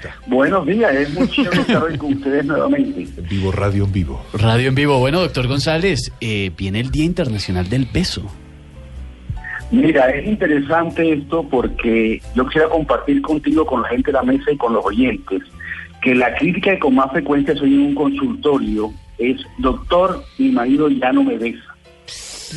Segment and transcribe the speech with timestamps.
[0.00, 0.16] está?
[0.26, 3.06] Buenos días, es muy chévere estar hoy con ustedes nuevamente.
[3.16, 4.24] En vivo, radio en vivo.
[4.32, 4.98] Radio en vivo.
[4.98, 8.30] Bueno, doctor González, eh, viene el Día Internacional del Peso.
[9.70, 14.50] Mira, es interesante esto porque yo quisiera compartir contigo, con la gente de la mesa
[14.50, 15.42] y con los oyentes,
[16.02, 20.88] que la crítica que con más frecuencia soy en un consultorio es, doctor, mi marido
[20.88, 21.76] ya no me besa.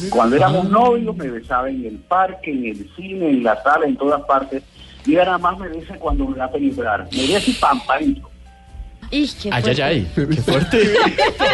[0.09, 3.95] Cuando éramos novios me besaba en el parque, en el cine, en la sala, en
[3.95, 4.63] todas partes.
[5.05, 7.07] Y ahora nada más me besa cuando me va a penetrar.
[7.11, 8.29] Me besa y pamparito.
[9.13, 10.77] Qué Ay, ay, ay, qué fuerte.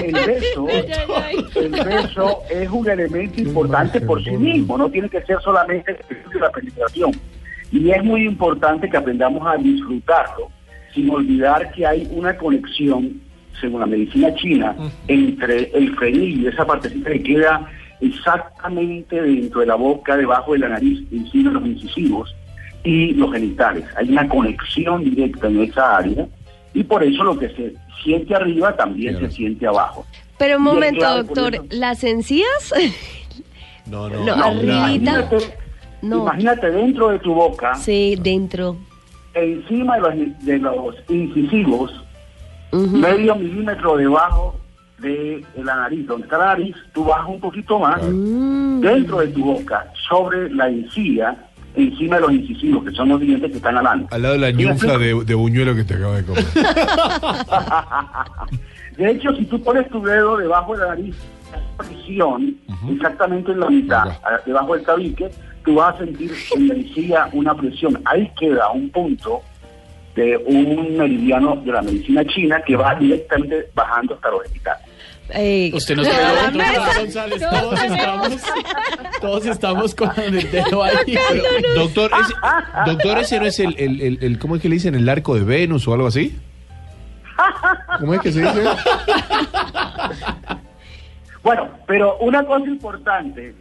[0.01, 0.67] El beso,
[1.55, 5.97] el beso es un elemento importante por sí mismo, no tiene que ser solamente
[6.39, 7.11] la penetración.
[7.71, 10.49] Y es muy importante que aprendamos a disfrutarlo,
[10.93, 13.21] sin olvidar que hay una conexión,
[13.59, 14.75] según la medicina china,
[15.09, 20.69] entre el frenillo, esa partecita que queda exactamente dentro de la boca, debajo de la
[20.69, 22.33] nariz, encima de los incisivos
[22.83, 23.85] y los genitales.
[23.97, 26.27] Hay una conexión directa en esa área
[26.73, 29.29] y por eso lo que se siente arriba también Claro.
[29.29, 30.05] se siente abajo.
[30.37, 31.63] Pero un momento, claro, doctor, eso.
[31.71, 32.73] ¿las encías?
[33.85, 34.75] No, no, No, arribita.
[34.85, 35.37] Imagínate,
[36.03, 36.17] No.
[36.21, 38.77] imagínate dentro de tu boca, sí, dentro.
[39.33, 41.91] encima de los, de los incisivos,
[42.71, 44.55] medio milímetro debajo
[44.99, 48.81] de la nariz, donde está la nariz, tú bajas un poquito más, Mm.
[48.81, 51.35] dentro de tu boca, sobre la encía,
[51.75, 54.13] encima de los incisivos, que son los dientes que están adelante.
[54.15, 55.19] Al lado de la ¿Sí me ñunfla explico?
[55.19, 56.45] de, de buñuelo que te acaba de comer.
[58.97, 61.15] De hecho, si tú pones tu dedo debajo de la nariz,
[61.77, 62.57] presión,
[62.91, 64.41] exactamente en la mitad, Acá.
[64.45, 65.29] debajo del tabique,
[65.63, 68.01] tú vas a sentir en la encía una presión.
[68.05, 69.41] Ahí queda un punto
[70.15, 74.85] de un meridiano de la medicina china que va directamente bajando hasta los genitales.
[75.31, 76.97] Eh, Usted nos pegó, la doctor.
[77.01, 77.39] González.
[77.49, 78.37] Todos estamos,
[79.21, 80.95] todos estamos con el dedo ahí.
[81.05, 81.43] Pero,
[81.75, 82.33] doctor, ese,
[82.85, 84.95] doctor, ese no es el, el, el, el- ¿cómo es que le dicen?
[84.95, 86.37] ¿El arco de Venus o algo así?
[87.99, 88.63] ¿Cómo es que se dice?
[91.43, 93.53] Bueno, pero una cosa importante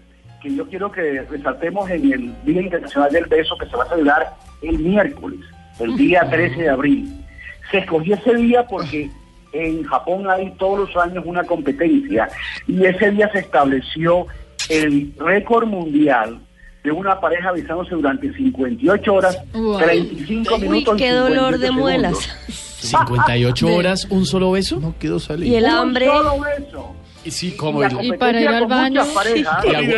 [0.42, 3.88] que yo quiero que resaltemos en el Día Internacional del Beso que se va a
[3.88, 4.30] celebrar
[4.62, 5.40] el miércoles,
[5.78, 7.24] el día 13 de abril.
[7.70, 9.10] Se escogió ese día porque
[9.52, 12.28] en Japón hay todos los años una competencia
[12.66, 14.26] y ese día se estableció
[14.68, 16.38] el récord mundial
[16.84, 19.78] de una pareja besándose durante 58 horas, Wow.
[19.78, 20.94] 35 Uy, minutos.
[20.94, 22.16] y qué dolor 58 de muelas.
[22.18, 22.38] segundos.
[22.78, 24.78] 58 horas, un solo beso.
[24.78, 25.54] No quedó Y salir.
[25.56, 26.06] el Un hambre.
[26.06, 26.94] solo beso.
[27.24, 29.02] Y sí, como el- para ir al baño.
[29.02, 29.90] al también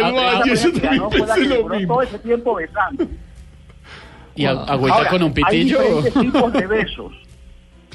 [1.11, 1.95] pensé lo mismo.
[1.95, 3.07] todo ese tiempo besando.
[4.35, 5.79] y agüita Ahora, con un pitillo.
[5.81, 7.13] Hay diferentes tipos de besos.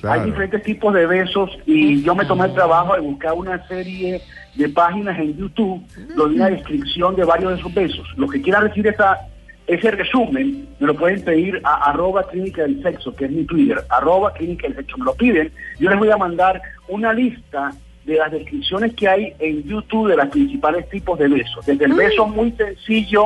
[0.05, 0.21] Claro.
[0.21, 4.21] Hay diferentes tipos de besos y yo me tomé el trabajo de buscar una serie
[4.53, 5.83] de páginas en YouTube
[6.15, 8.07] donde hay una descripción de varios de esos besos.
[8.15, 9.21] Los que quieran recibir esa,
[9.65, 13.83] ese resumen me lo pueden pedir a arroba clínica del sexo, que es mi Twitter,
[13.89, 14.95] arroba clínica del sexo.
[14.99, 15.51] Me lo piden.
[15.79, 17.71] Yo les voy a mandar una lista
[18.03, 21.65] de las descripciones que hay en YouTube de los principales tipos de besos.
[21.65, 23.25] Desde el beso muy sencillo,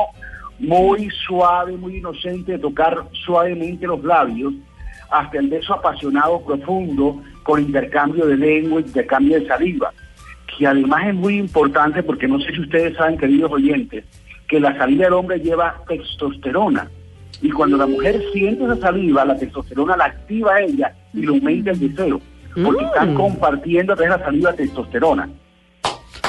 [0.58, 4.54] muy suave, muy inocente, de tocar suavemente los labios,
[5.10, 9.92] hasta el beso apasionado, profundo, con intercambio de lengua, intercambio de saliva,
[10.56, 14.04] que además es muy importante porque no sé si ustedes saben, queridos oyentes,
[14.48, 16.90] que la saliva del hombre lleva testosterona.
[17.42, 21.28] Y cuando la mujer siente esa saliva, la testosterona la activa a ella y le
[21.28, 22.20] aumenta el deseo,
[22.62, 25.28] porque están compartiendo a través de la saliva testosterona.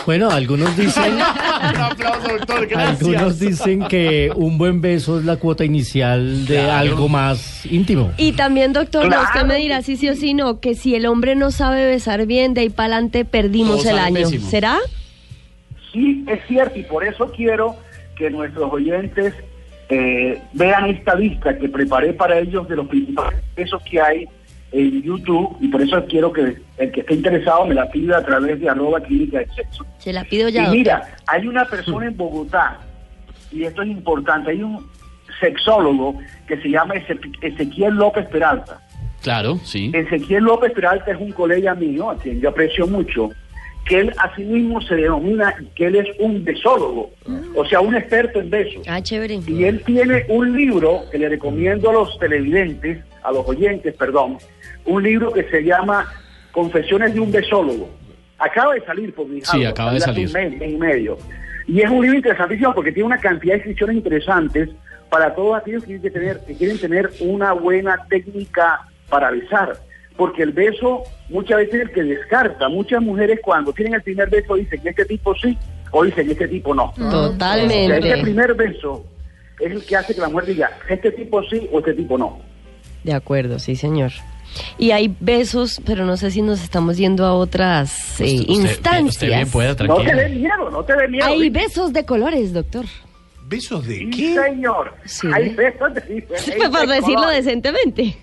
[0.05, 2.67] Bueno, algunos dicen, Un aplauso, doctor.
[2.67, 3.01] Gracias.
[3.01, 6.71] algunos dicen que un buen beso es la cuota inicial de Claro.
[6.73, 8.11] algo más íntimo.
[8.17, 9.23] Y también, doctor, Claro.
[9.23, 12.25] usted me dirá si sí o si no, que si el hombre no sabe besar
[12.25, 14.15] bien, de ahí para adelante perdimos Todo el año.
[14.15, 14.49] pésimo.
[14.49, 14.77] ¿Será?
[15.93, 17.75] Sí, es cierto, y por eso quiero
[18.15, 19.33] que nuestros oyentes
[19.89, 24.25] eh, vean esta lista que preparé para ellos de los principales besos que hay
[24.71, 28.23] en YouTube, y por eso quiero que el que esté interesado me la pida a
[28.25, 29.85] través de arroba clínica de sexo.
[29.97, 30.77] Se la pido ya, Y doctor.
[30.77, 32.79] mira, hay una persona en Bogotá,
[33.51, 34.85] y esto es importante, hay un
[35.39, 36.17] sexólogo
[36.47, 38.79] que se llama Eze- Ezequiel López Peralta.
[39.21, 39.91] Claro, sí.
[39.93, 43.29] Ezequiel López Peralta es un colega mío, a quien yo aprecio mucho,
[43.85, 47.11] que él asimismo se denomina que él es un besólogo,
[47.55, 48.83] o sea, un experto en besos.
[48.87, 49.39] Ah, chévere.
[49.47, 54.37] Y él tiene un libro que le recomiendo a los televidentes, a los oyentes, perdón,
[54.85, 56.11] un libro que se llama
[56.51, 57.89] Confesiones de un besólogo.
[58.37, 60.27] Acaba de salir por mi Sí, acaba de salir.
[60.27, 61.17] un mes, mes y medio.
[61.67, 64.69] Y es un libro interesantísimo porque tiene una cantidad de inscripciones interesantes
[65.09, 69.73] para todos aquellos que quieren tener, que quieren tener una buena técnica para besar.
[70.17, 72.67] Porque el beso muchas veces es el que descarta.
[72.67, 75.57] Muchas mujeres cuando tienen el primer beso dicen que este tipo sí
[75.91, 76.85] o dicen que este tipo no.
[76.85, 78.17] O sea, ese Totalmente.
[78.21, 79.05] primer beso
[79.59, 82.39] es el que hace que la mujer diga, este tipo sí o este tipo no.
[83.03, 84.11] De acuerdo, sí, señor.
[84.77, 89.03] Y hay besos, pero no sé si nos estamos yendo a otras eh, Usted- instancias.
[89.05, 91.25] Usted bien pueda, No te dé miedo, no te dé miedo.
[91.25, 92.85] Hay besos de colores, doctor.
[93.47, 94.35] ¿Besos de Sí, qué?
[94.35, 94.93] señor.
[95.05, 95.27] Sí.
[95.33, 97.45] Hay besos de diferentes Para decirlo colores.
[97.45, 98.17] decentemente.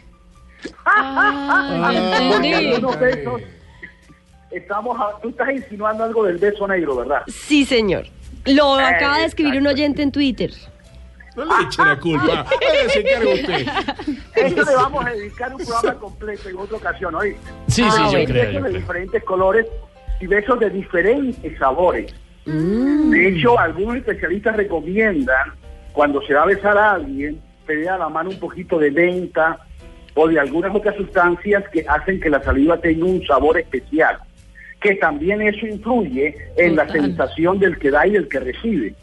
[0.84, 1.92] Ah,
[3.00, 3.40] besos,
[4.50, 7.22] estamos a- tú estás insinuando algo del beso negro, ¿verdad?
[7.28, 8.06] Sí, señor.
[8.46, 10.50] Lo Eh, acaba de escribir un oyente en Twitter.
[11.44, 12.26] No le eche la culpa.
[12.44, 13.66] Vaya, se encarga usted.
[14.34, 17.34] Eso le vamos a dedicar un programa completo en otra ocasión, ¿oí?
[17.68, 18.26] Sí, Ah, sí, yo creo.
[18.26, 18.80] besos yo de creo.
[18.80, 19.66] diferentes colores
[20.20, 22.14] y besos de diferentes sabores.
[22.44, 25.52] De hecho, algunos especialistas recomiendan,
[25.92, 29.58] cuando se va a besar a alguien, tener a la mano un poquito de menta
[30.14, 34.18] o de algunas otras sustancias que hacen que la saliva tenga un sabor especial.
[34.80, 37.02] Que también eso influye en la Total.
[37.02, 38.94] sensación del que da y del que recibe.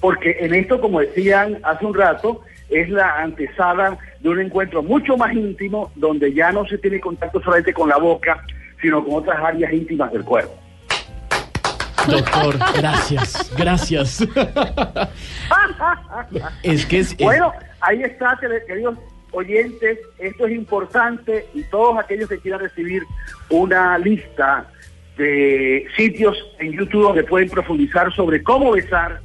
[0.00, 5.16] Porque en esto, como decían hace un rato, es la antesala de un encuentro mucho
[5.16, 8.44] más íntimo, donde ya no se tiene contacto solamente con la boca,
[8.80, 10.54] sino con otras áreas íntimas del cuerpo.
[12.06, 14.20] Doctor, gracias, gracias.
[16.62, 18.96] es que es, es- Bueno, ahí está, queridos
[19.32, 23.02] oyentes, esto es importante y todos aquellos que quieran recibir
[23.50, 24.66] una lista
[25.18, 29.20] de sitios en YouTube donde pueden profundizar sobre cómo besar,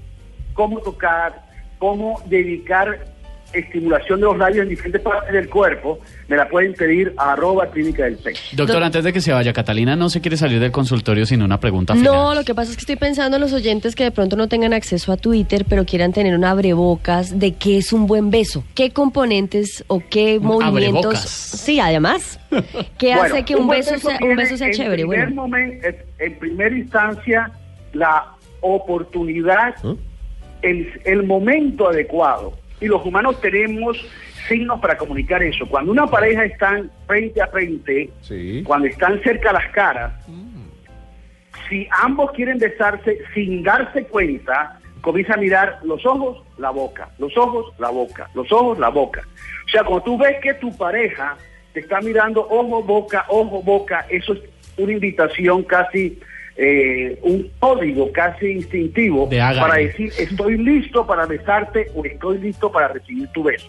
[0.53, 1.41] cómo tocar,
[1.79, 3.11] cómo dedicar
[3.51, 7.67] estimulación de los labios en diferentes partes del cuerpo, me la pueden pedir a arroba
[7.69, 8.41] clínica del sexo.
[8.55, 11.43] Doctor, Doc- antes de que se vaya, Catalina no se quiere salir del consultorio sin
[11.43, 12.11] una pregunta final.
[12.11, 14.47] No, lo que pasa es que estoy pensando en los oyentes que de pronto no
[14.49, 18.63] tengan acceso a Twitter, pero quieran tener un abrebocas de qué es un buen beso.
[18.73, 20.95] ¿Qué componentes o qué Un movimientos?
[21.05, 21.29] abrebocas.
[21.29, 22.39] Sí, además.
[22.97, 25.03] ¿Qué Bueno, hace que un beso sea, un beso sea en chévere?
[25.03, 27.51] primer Bueno, momen- en- en primera instancia,
[27.93, 29.93] la oportunidad, ¿Ah?
[30.63, 32.53] El, el momento adecuado.
[32.81, 33.97] Y los humanos tenemos
[34.47, 35.65] signos para comunicar eso.
[35.67, 38.63] Cuando una pareja está frente a frente, Sí.
[38.65, 40.13] cuando están cerca las caras,
[41.69, 47.35] si ambos quieren besarse sin darse cuenta, comienza a mirar los ojos, la boca, los
[47.37, 49.21] ojos, la boca, los ojos, la boca.
[49.65, 51.37] O sea, cuando tú ves que tu pareja
[51.73, 54.39] te está mirando ojo, boca, ojo, boca, eso es
[54.77, 56.19] una invitación casi,
[56.55, 62.71] eh, un código casi instintivo De para decir estoy listo para besarte o estoy listo
[62.71, 63.67] para recibir tu beso.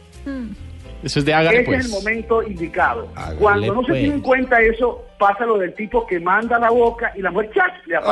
[1.03, 1.79] Eso es de hágale, Ese pues.
[1.81, 3.09] es el momento indicado.
[3.15, 4.01] Hágale, Cuando no se pues.
[4.01, 7.51] tiene en cuenta eso, pasa lo del tipo que manda la boca y la mujer
[7.55, 7.73] ¡chac!
[7.87, 8.11] le acá.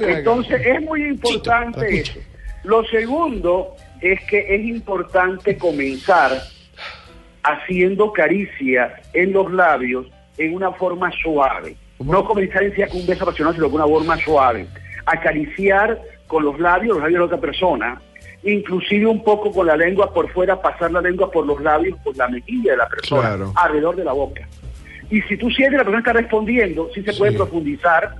[0.00, 2.20] Entonces es muy importante Chito, eso.
[2.64, 6.40] Lo segundo es que es importante comenzar
[7.42, 10.06] haciendo caricias en los labios
[10.40, 11.76] en una forma suave.
[11.98, 14.66] No comenzar en sí con un beso apasionado, sino con una forma suave.
[15.04, 18.00] Acariciar con los labios, los labios de la otra persona,
[18.42, 22.16] inclusive un poco con la lengua por fuera, pasar la lengua por los labios, por
[22.16, 23.52] la mejilla de la persona, Claro.
[23.54, 24.48] alrededor de la boca.
[25.10, 27.36] Y si tú sientes que la persona está respondiendo, sí se puede Sí.
[27.36, 28.14] profundizar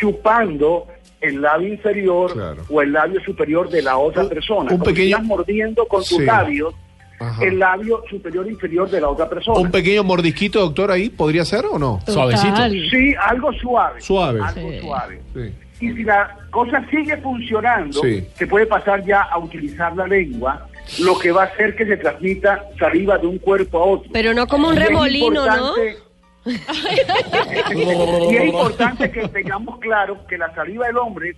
[0.00, 0.86] chupando
[1.20, 2.62] el labio inferior Claro.
[2.68, 4.72] o el labio superior de la otra persona.
[4.74, 6.24] un pequeño- estás mordiendo con tus Sí.
[6.24, 6.74] labios
[7.20, 7.44] Ajá.
[7.44, 9.58] el labio superior e inferior de la otra persona.
[9.60, 12.00] ¿Un pequeño mordisquito, doctor, ahí podría ser o no?
[12.06, 12.56] Suavecito.
[12.90, 14.00] Sí, algo suave.
[14.00, 14.40] Suave.
[14.42, 14.80] Algo Sí.
[14.80, 15.20] suave.
[15.34, 15.86] Sí.
[15.86, 18.26] Y si la cosa sigue funcionando, Sí.
[18.34, 20.66] se puede pasar ya a utilizar la lengua,
[21.00, 24.10] lo que va a hacer que se transmita saliva de un cuerpo a otro.
[24.12, 25.74] pero no como un Y es remolino, ¿no?
[25.76, 25.96] importante-
[28.30, 31.36] y es importante que tengamos claro que la saliva del hombre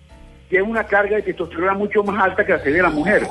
[0.49, 3.26] tiene una carga de testosterona mucho más alta que la saliva de la mujer.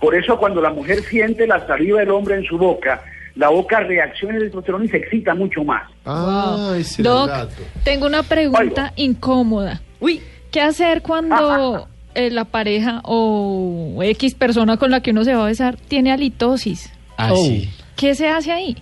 [0.00, 3.02] Por eso cuando la mujer siente la saliva del hombre en su boca,
[3.34, 5.90] la boca reacciona de testosterona y se excita mucho más.
[6.04, 7.62] Ah, ese el Doc, dato.
[7.84, 9.80] tengo una pregunta incómoda.
[10.00, 15.34] Uy, ¿Qué hacer cuando eh, la pareja o X persona con la que uno se
[15.34, 16.92] va a besar tiene halitosis?
[17.18, 17.44] Ah, Oh.
[17.44, 17.68] sí.
[17.96, 18.76] ¿Qué se hace ahí?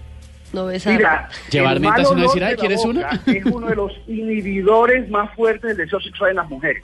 [0.52, 0.96] no besar.
[0.96, 3.92] Mira, Llevar el mientras uno decir, de "Ay, la ¿quieres una?" Es uno de los
[4.06, 6.80] inhibidores más fuertes del deseo sexual en las mujeres.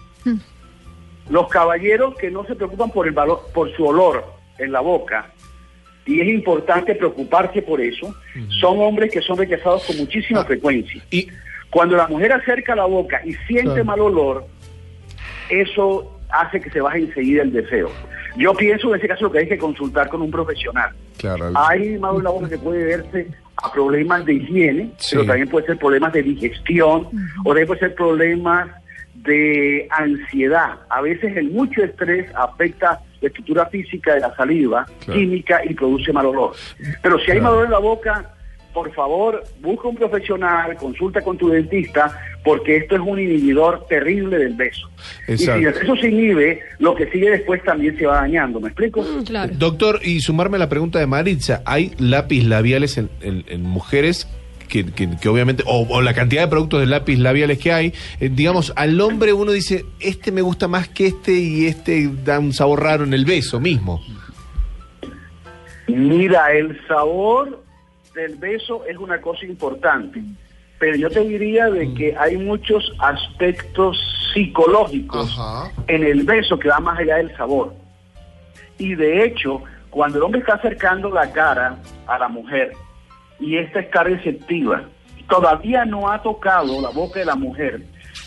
[1.31, 4.25] Los caballeros que no se preocupan por el valor, por su olor
[4.59, 5.31] en la boca,
[6.07, 8.13] y es importante preocuparse por eso,
[8.61, 10.45] son hombres que son rechazados con muchísima Ah.
[10.45, 11.03] frecuencia.
[11.11, 11.29] Y
[11.71, 13.85] Cuando la mujer acerca la boca y siente Claro.
[13.85, 14.45] mal olor,
[15.49, 17.91] eso hace que se baje enseguida el deseo.
[18.37, 20.91] Yo pienso en ese caso lo que hay que consultar con un profesional.
[21.19, 25.11] claro, Hay mal en la boca que puede verse a problemas de higiene, Sí.
[25.17, 27.09] pero también puede ser problemas de digestión
[27.45, 28.69] o también puede ser problemas
[29.23, 30.79] de ansiedad.
[30.89, 35.21] A veces el mucho estrés afecta la estructura física de la saliva, Claro.
[35.21, 36.53] química y produce mal olor.
[37.03, 37.43] Pero si hay Claro.
[37.43, 38.35] mal olor en la boca,
[38.73, 44.39] por favor, busca un profesional, consulta con tu dentista, porque esto es un inhibidor terrible
[44.39, 44.89] del beso.
[45.27, 45.59] Exacto.
[45.61, 48.61] Y si el beso se inhibe, lo que sigue después también se va dañando.
[48.61, 49.05] ¿Me explico?
[49.27, 49.53] Claro.
[49.57, 54.29] Doctor, y sumarme a la pregunta de Maritza, ¿hay lápiz labiales en, en- en mujeres?
[54.71, 57.93] Que, que- que obviamente, o, o la cantidad de productos de lápiz labiales que hay,
[58.21, 62.39] eh, digamos, al hombre uno dice, este me gusta más que este y este da
[62.39, 64.01] un sabor raro en el beso mismo.
[65.89, 67.63] Mira, el sabor
[68.15, 70.23] del beso es una cosa importante,
[70.79, 73.99] pero yo te diría de que hay muchos aspectos
[74.33, 75.71] psicológicos Ajá.
[75.89, 77.75] en el beso que va más allá del sabor.
[78.79, 82.73] Y de hecho, cuando el hombre está acercando la cara a la mujer
[83.41, 84.83] y esta está receptiva,
[85.29, 87.83] todavía no ha tocado la boca de la mujer,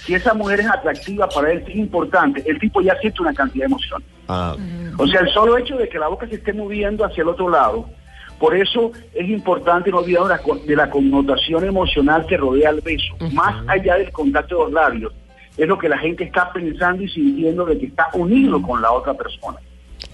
[0.05, 3.63] si esa mujer es atractiva para él, es importante, el tipo ya siente una cantidad
[3.63, 4.03] de emoción.
[4.27, 4.55] Ah,
[4.97, 7.49] O sea, el solo hecho de que la boca se esté moviendo hacia el otro
[7.49, 7.89] lado,
[8.39, 10.23] por eso es importante no olvidar
[10.65, 15.13] de la connotación emocional que rodea el beso, más allá del contacto de los labios.
[15.55, 18.91] Es lo que la gente está pensando y sintiendo de que está unido con la
[18.91, 19.59] otra persona.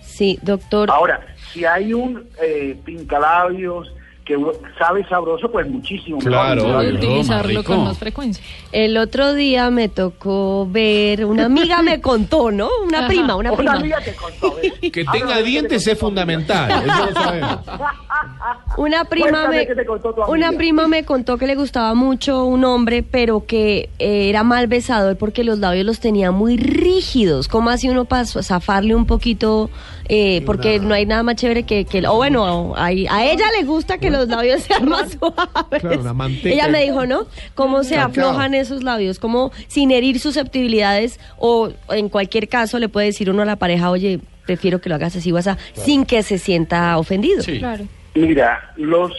[0.02, 0.92] Sí, doctor.
[0.92, 3.96] Ahora, si hay un eh, pincalabios
[4.30, 4.38] que
[4.78, 6.32] sabe sabroso, pues muchísimo mejor.
[6.32, 6.94] Claro, Puedo obvio.
[6.94, 8.44] utilizarlo con más frecuencia.
[8.72, 12.70] El otro día me tocó ver, una amiga me contó, ¿no?
[12.86, 13.08] Una Ajá.
[13.08, 13.74] prima, una Una prima.
[13.74, 14.56] amiga te contó.
[14.62, 14.92] ¿ves?
[14.92, 17.60] que tenga dientes te es fundamental, eso lo sabemos.
[18.78, 22.46] Una prima me qué te contó tu una prima me contó que le gustaba mucho
[22.46, 27.48] un hombre, pero que eh, era mal besador porque los labios los tenía muy rígidos.
[27.48, 29.70] ¿Cómo así uno para zafarle un poquito?
[30.12, 33.64] Eh, porque no hay nada más chévere que, que o bueno, a, a ella le
[33.64, 35.82] gusta que los labios sean más suaves.
[35.82, 36.50] Claro, una manteca.
[36.50, 37.28] Ella me dijo, ¿no?
[37.54, 38.10] Cómo se Cacao.
[38.10, 43.44] aflojan esos labios, cómo sin herir susceptibilidades o en cualquier caso le puede decir uno
[43.44, 46.98] a la pareja, oye, prefiero que lo hagas así o así, sin que se sienta
[46.98, 47.44] ofendido.
[47.44, 47.60] Sí.
[47.60, 47.86] Claro.
[48.16, 49.12] Mira, los,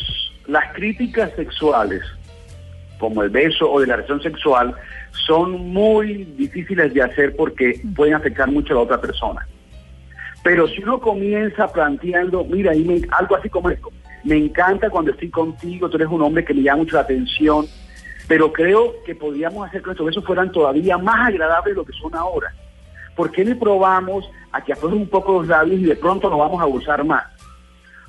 [0.49, 2.03] las críticas sexuales,
[2.99, 4.75] como el beso o de la relación sexual,
[5.27, 9.47] son muy difíciles de hacer porque pueden afectar mucho a la otra persona.
[10.43, 13.91] Pero si uno comienza planteando, mira, y me- algo así como esto,
[14.25, 17.67] me encanta cuando estoy contigo, tú eres un hombre que me llama mucho la atención,
[18.27, 21.93] pero creo que podríamos hacer que nuestros besos fueran todavía más agradables de lo que
[21.93, 22.55] son ahora.
[23.17, 26.39] ¿Por qué no probamos a que aflojen un poco los labios y de pronto nos
[26.39, 27.25] vamos a gozar más?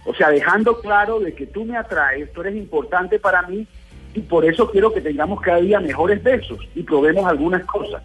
[0.06, 3.68] O sea, dejando claro de que tú me atraes, tú eres importante para mí
[4.14, 8.02] y por eso quiero que tengamos cada día mejores besos y probemos algunas cosas.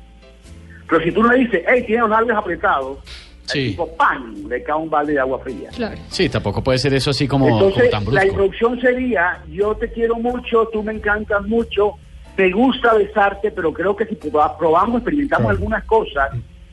[0.88, 2.98] Pero si tú me dices, hey, tiene los labios apretados,
[3.46, 3.70] Sí.
[3.70, 4.34] tipo, ¡pam!
[4.48, 5.70] le cae un balde de agua fría.
[5.74, 5.96] Claro.
[6.08, 9.90] Sí, tampoco puede ser eso así como, Entonces, como tan la introducción sería, yo te
[9.92, 11.92] quiero mucho, tú me encantas mucho,
[12.36, 15.56] te gusta besarte, pero creo que si proba- probamos, experimentamos Claro.
[15.58, 16.30] algunas cosas,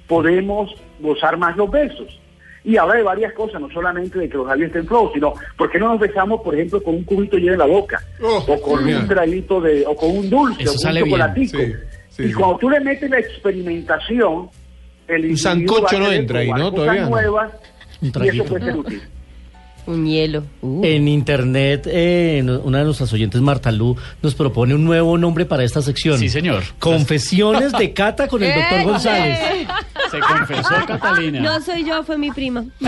[0.07, 2.19] podemos gozar más los besos.
[2.65, 5.69] Y habla de varias cosas, no solamente de que los labios estén flojos, sino ¿por
[5.69, 8.01] qué no nos besamos, por ejemplo, con un cubito lleno en la boca?
[8.21, 11.09] Oh, o con un traguito de, o con un dulce, Eso o con sale un
[11.09, 11.57] chocolatico.
[11.57, 11.73] sí,
[12.09, 12.33] sí, y sí.
[12.33, 14.49] cuando tú le metes la experimentación,
[15.15, 16.71] el Un sancocho no entra ahí, ¿no?
[16.71, 17.09] Todavía no.
[17.09, 17.51] nuevas,
[18.01, 19.01] Un y eso puede ser útil.
[19.85, 20.45] Un hielo.
[20.61, 20.81] Uh.
[20.85, 25.45] En internet, eh, no- una de nuestras oyentes, Marta Lu, nos propone un nuevo nombre
[25.45, 26.17] para esta sección.
[26.17, 26.63] Sí, señor.
[26.79, 28.83] Confesiones de Cata con el doctor.
[28.83, 29.37] González.
[30.13, 31.39] Se confesó Catalina.
[31.41, 32.63] No soy yo, fue mi prima.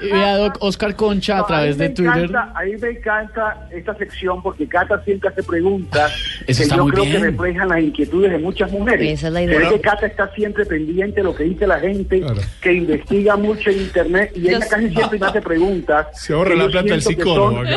[0.00, 2.24] Y vea, Doc, Oscar Concha a No, través mí me de Twitter.
[2.30, 6.12] encanta- a mí me encanta esta sección porque Cata siempre hace preguntas
[6.46, 7.16] Eso que está yo muy creo bien.
[7.16, 9.12] que reflejan las inquietudes de muchas mujeres.
[9.18, 9.58] Esa es la idea.
[9.58, 12.40] ve que Cata está siempre pendiente de lo que dice la gente, Claro.
[12.60, 16.06] que investiga mucho en internet y ella casi siempre me hace preguntas.
[16.12, 17.62] Se ahorra la plata del psicólogo.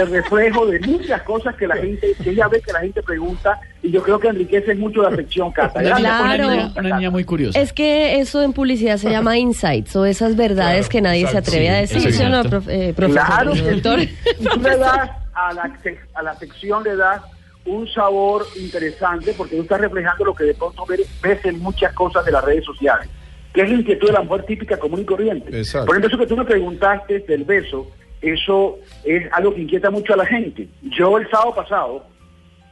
[0.00, 3.58] El reflejo de muchas cosas que la gente, que ella ve que la gente pregunta
[3.82, 5.80] y yo creo que enriquece mucho la sección Cata.
[5.80, 6.50] Una, Gracias niña, por una Claro.
[6.50, 7.58] niña- una niña muy curiosa.
[7.60, 11.50] Es que eso en publicidad se llama insights o esas verdades Claro, que nadie exacto,
[11.50, 12.12] se atreve a decir.
[12.12, 13.26] ¿sí no, eh, profesor?
[13.26, 14.44] Claro que sí.
[14.44, 15.72] Tú le das a la,
[16.14, 17.22] a la sección, le das
[17.64, 21.92] un sabor interesante porque tú estás reflejando lo que de pronto ves, ves en muchas
[21.94, 23.08] cosas de las redes sociales,
[23.52, 25.56] que es la inquietud de la mujer típica común y corriente.
[25.58, 25.86] Exacto.
[25.86, 27.90] Por ejemplo, eso que tú me preguntaste del beso,
[28.22, 30.68] eso es algo que inquieta mucho a la gente.
[30.82, 32.06] Yo el sábado pasado,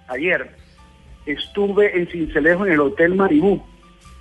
[0.08, 0.50] ayer,
[1.26, 3.62] estuve en Cincelejo en el Hotel Maribú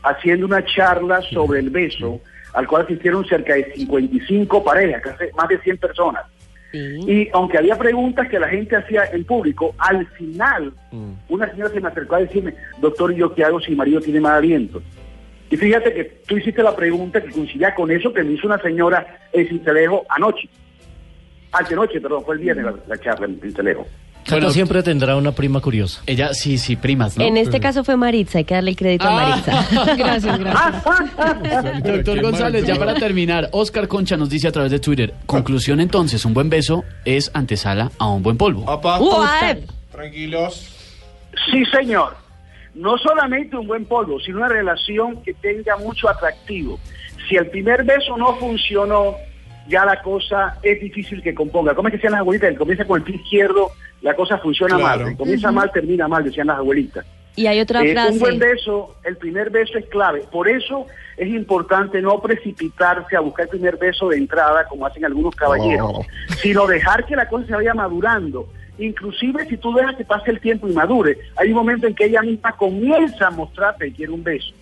[0.03, 2.19] haciendo una charla sobre el beso,
[2.53, 6.23] al cual asistieron cerca de 55 parejas, casi más de 100 personas.
[6.71, 6.79] Sí.
[7.07, 11.13] Y aunque había preguntas que la gente hacía en público, al final Mm.
[11.29, 13.99] una señora se me acercó a decirme, doctor, ¿y yo qué hago si mi marido
[14.01, 14.81] tiene mal aliento?
[15.49, 18.57] Y fíjate que tú hiciste la pregunta que coincidía con eso que me hizo una
[18.59, 20.49] señora en Cincelejo anoche.
[21.57, 23.87] Antenoche, perdón, fue el viernes la, la charla en Cincelejo.
[24.23, 26.01] Cata Bueno, siempre tendrá una prima curiosa.
[26.07, 27.23] Ella, sí, sí, primas, ¿no?
[27.23, 29.29] En este caso fue Maritza, hay que darle el crédito a Ah.
[29.29, 29.95] Maritza.
[29.97, 31.83] Gracias, gracias.
[31.83, 36.25] Doctor González, ya para terminar, Oscar Concha nos dice a través de Twitter, conclusión entonces,
[36.25, 38.63] un buen beso es antesala a un buen polvo.
[38.65, 39.57] Opa, Uah,
[39.91, 40.71] tranquilos.
[41.51, 42.15] Sí, señor.
[42.73, 46.79] No solamente un buen polvo, sino una relación que tenga mucho atractivo.
[47.29, 49.15] Si el primer beso no funcionó,
[49.67, 51.73] ya la cosa es difícil que componga.
[51.75, 52.49] ¿Cómo es que decían las abuelitas?
[52.49, 55.01] El comienza con el pie izquierdo, la cosa funciona Claro.
[55.01, 55.11] mal.
[55.11, 57.05] El comienza mal, termina mal, decían las abuelitas.
[57.37, 58.13] Y hay otra Eh, frase.
[58.13, 60.23] un buen beso, el primer beso es clave.
[60.31, 60.85] Por eso
[61.17, 66.05] es importante no precipitarse a buscar el primer beso de entrada, como hacen algunos caballeros,
[66.41, 68.47] sino dejar que la cosa se vaya madurando.
[68.77, 72.05] Inclusive si tú dejas que pase el tiempo y madure, hay un momento en que
[72.05, 74.53] ella misma comienza a mostrarte que quiere un beso.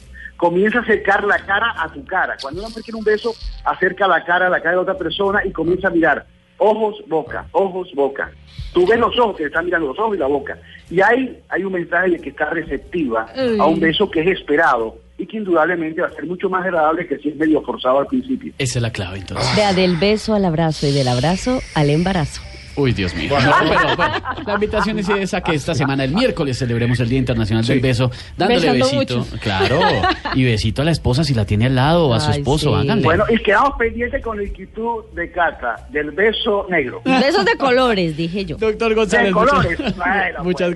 [0.44, 2.36] Comienza a acercar la cara a tu cara.
[2.42, 3.34] Cuando una mujer quiere un beso,
[3.64, 6.26] acerca la cara a la cara de otra persona y comienza a mirar
[6.58, 8.30] ojos, boca, ojos, boca.
[8.74, 10.58] Tú ves los ojos que te están mirando los ojos y la boca.
[10.90, 13.26] Y ahí hay un mensaje de que está receptiva
[13.58, 17.08] a un beso que es esperado y que indudablemente va a ser mucho más agradable
[17.08, 18.52] que si es medio forzado al principio.
[18.58, 19.56] Esa es la clave entonces.
[19.56, 22.42] Vea, del beso al abrazo y del abrazo al embarazo.
[22.76, 23.30] Uy, Dios mío.
[23.40, 24.14] No, pero bueno,
[24.46, 27.82] la invitación es esa que esta semana, el miércoles, celebremos el Día Internacional del Sí.
[27.82, 29.18] Beso, dándole Besando besito.
[29.20, 29.38] mucho.
[29.40, 29.80] Claro.
[30.36, 32.70] Y besito a la esposa si la tiene al lado, o a su Ay, esposo,
[32.76, 32.82] sí.
[32.82, 33.04] háganle.
[33.04, 37.02] Bueno, y quedamos pendientes con la inquietud de Cata, del beso negro.
[37.06, 38.58] Besos de colores, dije yo.
[38.58, 39.80] Doctor De González, colores.
[39.80, 40.76] muchas, Bueno, muchas pues.